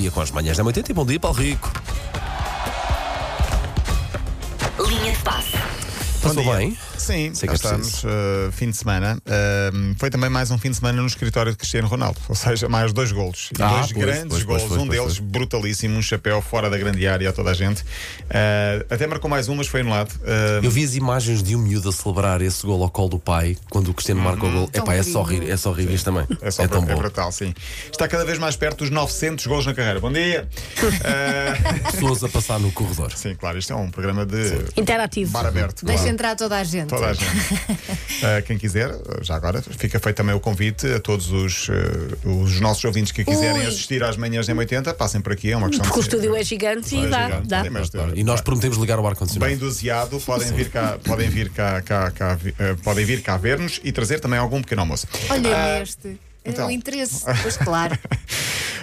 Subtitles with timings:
[0.00, 1.70] dia com as manhãs da 80 e bom dia, Paulo Rico.
[4.88, 5.52] Linha de passe.
[6.22, 6.76] Passou bem?
[7.00, 8.08] Sim, Sei cá que é estamos, preciso.
[8.08, 9.16] uh, fim de semana.
[9.26, 12.68] Uh, foi também mais um fim de semana no escritório de Cristiano Ronaldo, ou seja,
[12.68, 13.48] mais dois golos.
[13.58, 15.30] Ah, dois pois, grandes pois, golos, pois, pois, um pois, deles pois.
[15.30, 17.80] brutalíssimo, um chapéu fora da grande área a toda a gente.
[17.82, 20.10] Uh, até marcou mais um, mas foi anulado.
[20.16, 23.18] Uh, Eu vi as imagens de um miúdo a celebrar esse gol ao colo do
[23.18, 24.68] pai quando o Cristiano marca o gol.
[24.68, 26.26] Tão Epá, é só rir, é só rir isto também.
[26.42, 26.96] É, só é tão é bom.
[26.96, 27.54] brutal, sim.
[27.90, 30.00] Está cada vez mais perto dos 900 golos na carreira.
[30.00, 30.46] Bom dia!
[30.82, 33.10] Uh, Pessoas a passar no corredor.
[33.16, 35.30] sim, claro, isto é um programa de Interativo.
[35.32, 35.84] bar aberto.
[35.84, 36.14] Deixa claro.
[36.14, 36.89] entrar toda a gente.
[36.90, 37.54] Toda a gente.
[37.54, 38.90] Uh, quem quiser,
[39.22, 41.72] já agora, fica feito também o convite a todos os, uh,
[42.42, 43.66] os nossos ouvintes que quiserem Ui.
[43.66, 46.42] assistir às manhãs da 80 passem por aqui, é uma questão Porque o estúdio é
[46.44, 47.24] gigante e É dá.
[47.26, 47.62] gigante, dá.
[47.64, 49.48] sim, mas, E nós prometemos ligar o ar-condicionado.
[49.50, 53.80] Bem doseado, podem vir cá, podem vir cá, cá- cá uh, podem vir cá ver-nos
[53.84, 55.06] e trazer também algum pequeno almoço.
[55.28, 56.18] Olha Ah, este.
[56.44, 56.64] então.
[56.64, 57.24] É o interesse.
[57.42, 57.98] Pois claro.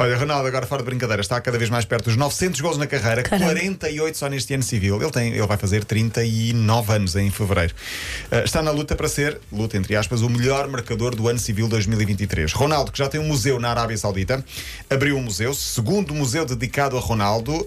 [0.00, 2.86] Olha, Ronaldo, agora fora de brincadeira, está cada vez mais perto dos 900 gols na
[2.86, 3.46] carreira, Caramba.
[3.50, 5.02] 48 só neste ano civil.
[5.02, 7.74] Ele, tem, ele vai fazer 39 anos em fevereiro.
[8.30, 11.66] Uh, está na luta para ser, luta entre aspas, o melhor marcador do ano civil
[11.66, 12.52] 2023.
[12.52, 14.44] Ronaldo, que já tem um museu na Arábia Saudita,
[14.88, 17.52] abriu um museu, segundo museu dedicado a Ronaldo.
[17.56, 17.66] Uh,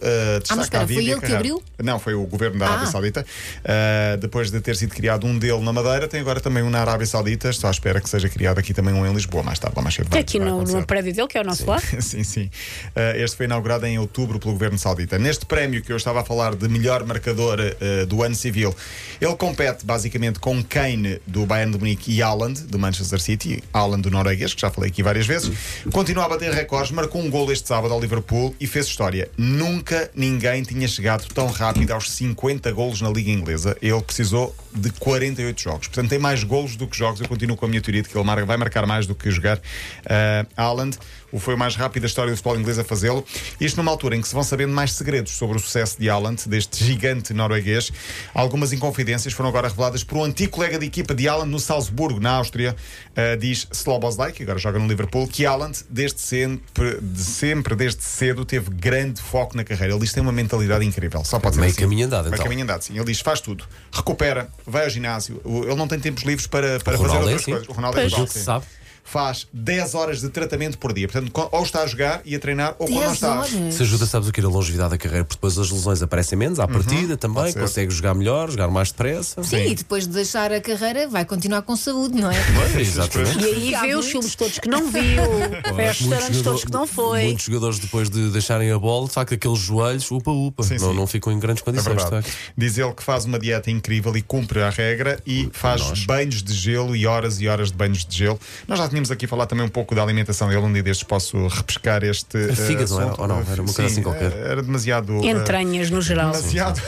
[0.49, 1.61] Ah, mas espera, a vida foi ele que abriu?
[1.83, 2.91] Não, foi o governo da Arábia Ah.
[2.91, 3.25] Saudita.
[3.59, 6.79] Uh, depois de ter sido criado um dele na Madeira, tem agora também um na
[6.79, 7.49] Arábia Saudita.
[7.49, 9.93] Estou à espera que seja criado aqui também um em Lisboa, mais tarde ou mais
[9.95, 10.07] cedo.
[10.09, 11.81] vai- Aqui no, no prédio dele, que é o nosso lado.
[11.99, 12.49] Sim, sim.
[12.95, 15.17] Uh, este foi inaugurado em outubro pelo governo saudita.
[15.17, 18.75] Neste prémio que eu estava a falar de melhor marcador uh, do ano civil,
[19.19, 24.01] ele compete basicamente com Kane do Bayern de Munique e Haaland do Manchester City, Haaland
[24.01, 25.51] do norueguês, que já falei aqui várias vezes.
[25.91, 29.29] Continua a bater recordes, marcou um gol este sábado ao Liverpool e fez história.
[29.37, 33.77] Nunca ninguém tinha chegado tão rápido aos 50 golos na Liga Inglesa.
[33.81, 35.87] Ele precisou de 48 jogos.
[35.87, 37.19] Portanto, tem mais golos do que jogos.
[37.19, 39.57] Eu continuo com a minha teoria de que ele vai marcar mais do que jogar.
[39.57, 40.97] Uh, Haaland
[41.31, 43.25] o foi mais rápido história do futebol inglês a fazê-lo.
[43.59, 46.47] Isto numa altura em que se vão sabendo mais segredos sobre o sucesso de Haaland,
[46.47, 47.91] deste gigante norueguês.
[48.33, 52.19] Algumas inconfidências foram agora reveladas por um antigo colega de equipa de Haaland no Salzburgo,
[52.19, 52.75] na Áustria.
[53.11, 58.03] Uh, diz Slobozlai, que agora joga no Liverpool, que Haaland, desde sempre, de sempre, desde
[58.03, 59.93] cedo, teve grande foco na carreira.
[59.93, 61.23] Ele diz que tem uma mentalidade incrível.
[61.23, 61.81] Só pode ser Meio assim.
[61.81, 62.43] caminho andado, Meio então.
[62.43, 62.95] caminho andado, sim.
[62.95, 65.41] Ele diz: faz tudo, recupera, vai ao ginásio.
[65.45, 67.51] Ele não tem tempos livres para, para fazer Ronaldo é outras assim.
[67.51, 67.69] coisas.
[67.69, 68.13] O Ronaldo é Pois.
[68.13, 68.65] igual, que se sim sabe.
[69.03, 71.07] Faz 10 horas de tratamento por dia.
[71.07, 73.39] Portanto, ou está a jogar e a treinar, ou quando não 10 está.
[73.39, 73.73] horas.
[73.75, 74.41] Se ajuda, sabes o que?
[74.41, 77.51] A longevidade da carreira, porque depois as lesões aparecem menos, à partida também, Uhum.
[77.51, 77.59] ser.
[77.61, 79.41] consegue jogar melhor, jogar mais depressa.
[79.43, 82.35] Sim, e depois de deixar a carreira, vai continuar com saúde, não é?
[82.53, 83.39] Pois, exatamente.
[83.39, 85.21] E aí vê os filmes todos que não viu,
[85.75, 87.23] vê os restaurantes todos que não foi.
[87.25, 90.95] Muitos jogadores, depois de deixarem a bola, de facto, aqueles joelhos, upa-upa, Sim, não, sim.
[90.95, 92.01] não ficam em grandes É condições.
[92.03, 92.31] facto.
[92.57, 96.05] Diz ele que faz uma dieta incrível e cumpre a regra e faz nós.
[96.05, 98.39] banhos de gelo e horas e horas de banhos de gelo.
[98.67, 100.61] Nós já tínhamos aqui falado também um pouco da alimentação dele.
[100.61, 102.37] Um dia destes posso repescar este.
[102.37, 103.13] eh, fígado, era?
[103.17, 103.39] Ou não?
[103.39, 104.31] Era uma coisa Sim, assim qualquer.
[104.33, 105.13] Era demasiado.
[105.23, 106.31] eh, Entranhas no geral.
[106.31, 106.81] Demasiado,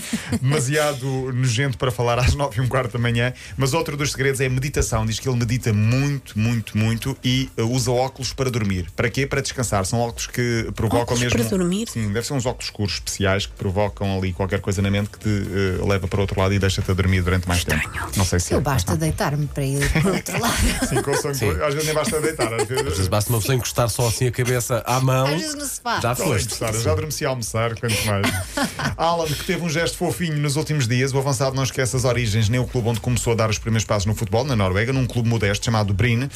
[0.40, 3.32] demasiado nojento para falar às 9 e um quarto da manhã.
[3.56, 5.04] Mas outro dos segredos é a meditação.
[5.04, 8.86] Diz que ele medita muito, muito, muito e uh, usa óculos para dormir.
[8.96, 9.26] Para quê?
[9.26, 9.84] Para descansar.
[9.86, 11.38] São óculos que provocam Óculos mesmo.
[11.38, 11.88] para dormir?
[11.88, 15.18] Sim, deve ser uns óculos escuros especiais que provocam ali qualquer coisa na mente que
[15.18, 17.88] te uh, leva para outro lado e deixa-te a dormir durante mais tempo.
[18.16, 18.52] Não sei se.
[18.52, 18.62] Eu é.
[18.62, 20.56] basta deitar-me para ir para o outro lado.
[20.88, 21.16] Sim, com o
[21.50, 22.52] às vezes nem basta deitar.
[22.54, 23.08] Às Às vezes vezes.
[23.08, 25.26] basta uma pessoa encostar só assim a cabeça à mão.
[25.26, 26.00] Às vezes no sofá.
[26.00, 26.58] Já Só foste.
[26.82, 28.26] já adormeci a almoçar, quanto mais.
[28.96, 32.48] Alan, que teve um gesto fofinho nos últimos dias, o avançado não esquece as origens,
[32.48, 35.06] nem o clube onde começou a dar os primeiros passos no futebol, na Noruega, num
[35.06, 36.28] clube modesto chamado Brin.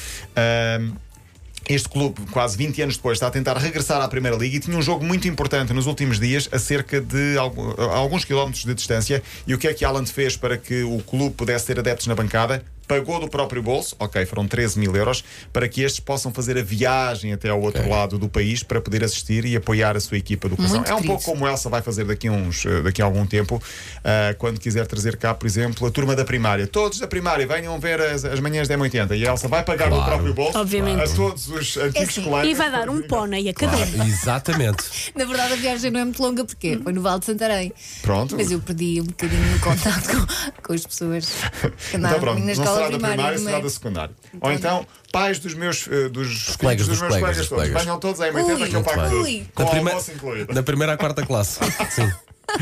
[1.68, 4.76] Este clube, quase 20 anos depois, está a tentar regressar à Primeira Liga e tinha
[4.76, 9.22] um jogo muito importante nos últimos dias, a cerca de alguns quilómetros de distância.
[9.46, 12.16] E o que é que Alan fez para que o clube pudesse ter adeptos na
[12.16, 12.64] bancada?
[12.86, 16.62] Pagou do próprio bolso, ok, foram 13 mil euros, para que estes possam fazer a
[16.62, 17.90] viagem até ao outro Ok.
[17.92, 20.78] lado do país para poder assistir e apoiar a sua equipa do coração.
[20.78, 21.14] Muito É um querido.
[21.14, 23.62] pouco como Elsa vai fazer daqui a, uns, eh, daqui a algum tempo,
[24.04, 26.66] ah, quando quiser trazer cá, por exemplo, a turma da primária.
[26.66, 29.88] Todos da primária venham ver as, as manhãs da M80 e a Elsa vai pagar
[29.88, 30.10] do Claro.
[30.10, 31.02] próprio bolso Obviamente.
[31.02, 32.50] a todos os antigos assim, colegas.
[32.50, 34.06] E vai dar um pônei a cada um.
[34.06, 35.12] Exatamente.
[35.16, 37.72] Na verdade, a viagem não é muito longa, porque foi no Vale de Santarém.
[38.02, 38.36] Pronto.
[38.36, 41.28] Mas eu perdi um bocadinho o contato com, com as pessoas
[41.90, 43.14] que andavam Então pronto, na escola será da primária.
[43.16, 43.50] primária, não é?
[43.52, 44.14] será da secundária.
[44.40, 47.82] Ou então, pais dos meus, eh, dos, colegas dos meus colegas, colegas dos todos.
[47.84, 49.46] Venham todos à M80 Ui, que eu pago tudo.
[49.54, 50.52] Com almoço incluído.
[50.54, 51.58] na primeira à quarta classe.
[51.90, 52.10] Sim.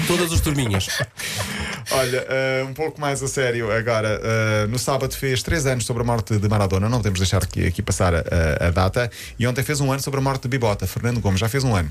[0.06, 0.86] Todas as turminhas.
[1.90, 4.20] Olha, eh, um pouco mais a sério agora.
[4.22, 7.66] eh, no sábado fez 3 anos sobre a morte de Maradona, não podemos deixar aqui,
[7.66, 9.10] aqui passar a, a- a data.
[9.38, 11.74] E ontem fez um ano sobre a morte de Bibota, Fernando Gomes, já fez um
[11.74, 11.90] ano.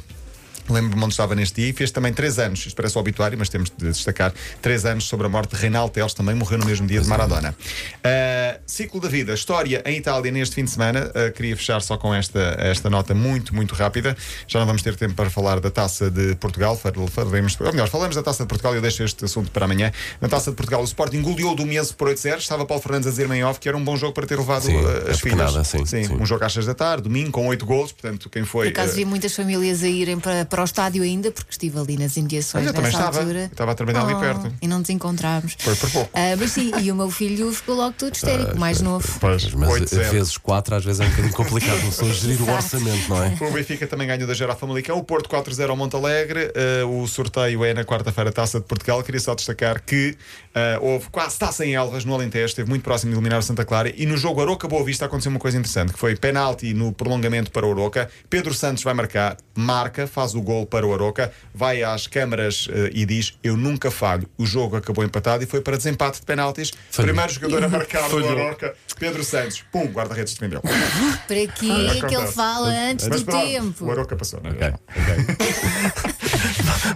[0.69, 3.49] Lembro-me onde estava neste dia e fez também 3 anos, isto parece o obituário, mas
[3.49, 6.87] temos de destacar 3 anos sobre a morte de Reinaldo Teles, também morreu no mesmo
[6.87, 7.55] dia de Maradona.
[7.97, 11.11] Uh, ciclo da vida, história em Itália neste fim de semana.
[11.15, 14.15] Uh, queria fechar só com esta, esta nota muito, muito rápida.
[14.47, 16.77] Já não vamos ter tempo para falar da taça de Portugal.
[16.77, 19.91] Falaremos, ou melhor, falamos da taça de Portugal e eu deixo este assunto para amanhã.
[20.21, 22.37] Na taça de Portugal, o Sporting goleou do Miense por 8-0.
[22.37, 24.63] Estava Paulo Fernandes a dizer-me em off que era um bom jogo para ter levado
[24.63, 25.21] Sim, uh, as é filhas.
[25.21, 26.13] pequenada, sim, sim.
[26.13, 27.91] um jogo às 6 da tarde, domingo, com 8 golos.
[27.91, 28.71] Portanto, quem foi.
[28.71, 31.79] Por acaso uh, vi muitas famílias a irem para, para o estádio ainda, porque estive
[31.79, 33.19] ali nas imediações eu também nessa estava.
[33.19, 33.39] altura.
[33.39, 34.53] Eu estava a trabalhar ali Oh, perto.
[34.61, 35.55] E não nos encontramos.
[35.57, 36.09] Foi por pouco.
[36.13, 39.07] Ah, mas sim, e o meu filho ficou logo todo histérico, mais novo.
[39.21, 40.09] Pois, Mas 8-0.
[40.11, 43.37] vezes 4 às vezes é um bocadinho complicado uma pessoa gerir o orçamento, não é?
[43.39, 46.51] O Benfica também ganhou da Gera Famalicão, o Porto 4-0 ao Monte Alegre.
[46.53, 49.01] eh, o sorteio é na quarta-feira, Taça de Portugal.
[49.03, 50.17] Queria só destacar que
[50.53, 53.63] eh, houve quase taça em Elvas no Alentejo, esteve muito próximo de eliminar o Santa
[53.63, 53.93] Clara.
[53.95, 57.51] E no jogo Aroca Boa Vista aconteceu uma coisa interessante, que foi penalti no prolongamento
[57.51, 58.09] para o Aroca.
[58.29, 62.91] Pedro Santos vai marcar, marca, faz o gol para o Aroca, vai às câmaras eh,
[62.93, 64.27] e diz: Eu nunca falho.
[64.37, 66.71] O jogo acabou empatado e foi para desempate de penaltis.
[66.91, 67.07] Falhou.
[67.07, 69.63] Primeiro jogador a marcar do Aroca, Pedro Santos.
[69.71, 70.61] Pum, guarda-redes defendeu.
[71.27, 73.85] Para que é que ele fala antes Mas do pronto, tempo?
[73.85, 74.53] O Aroca passou, não é?
[74.53, 75.35] Ok, ok.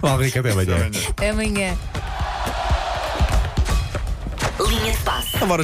[0.02, 0.90] Vá, Rica, até amanhã.
[1.30, 1.78] Amanhã.
[4.60, 5.36] Linha de passe.
[5.42, 5.62] Agora